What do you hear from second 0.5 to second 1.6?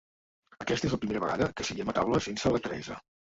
Aquesta és la primera vegada